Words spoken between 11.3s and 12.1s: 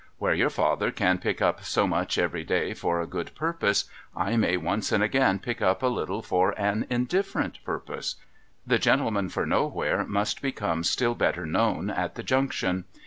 known